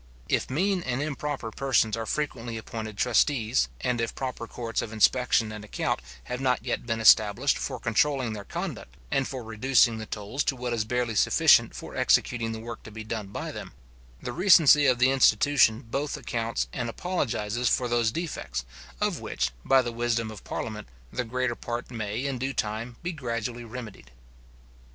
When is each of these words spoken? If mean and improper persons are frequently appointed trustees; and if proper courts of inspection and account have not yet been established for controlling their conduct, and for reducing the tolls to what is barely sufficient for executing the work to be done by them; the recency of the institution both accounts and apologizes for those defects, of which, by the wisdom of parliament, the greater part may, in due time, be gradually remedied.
If 0.27 0.49
mean 0.49 0.81
and 0.81 0.99
improper 0.99 1.51
persons 1.51 1.95
are 1.95 2.07
frequently 2.07 2.57
appointed 2.57 2.97
trustees; 2.97 3.69
and 3.81 4.01
if 4.01 4.15
proper 4.15 4.47
courts 4.47 4.81
of 4.81 4.91
inspection 4.91 5.51
and 5.51 5.63
account 5.63 5.99
have 6.23 6.41
not 6.41 6.65
yet 6.65 6.87
been 6.87 6.99
established 6.99 7.55
for 7.59 7.79
controlling 7.79 8.33
their 8.33 8.43
conduct, 8.43 8.97
and 9.11 9.27
for 9.27 9.43
reducing 9.43 9.99
the 9.99 10.07
tolls 10.07 10.43
to 10.45 10.55
what 10.55 10.73
is 10.73 10.85
barely 10.85 11.13
sufficient 11.13 11.75
for 11.75 11.95
executing 11.95 12.51
the 12.51 12.57
work 12.59 12.81
to 12.81 12.89
be 12.89 13.03
done 13.03 13.27
by 13.27 13.51
them; 13.51 13.73
the 14.19 14.33
recency 14.33 14.87
of 14.87 14.97
the 14.97 15.11
institution 15.11 15.81
both 15.81 16.17
accounts 16.17 16.67
and 16.73 16.89
apologizes 16.89 17.69
for 17.69 17.87
those 17.87 18.11
defects, 18.11 18.65
of 18.99 19.19
which, 19.19 19.51
by 19.63 19.83
the 19.83 19.91
wisdom 19.91 20.31
of 20.31 20.43
parliament, 20.43 20.87
the 21.13 21.23
greater 21.23 21.53
part 21.53 21.91
may, 21.91 22.25
in 22.25 22.39
due 22.39 22.53
time, 22.53 22.95
be 23.03 23.11
gradually 23.11 23.63
remedied. 23.65 24.09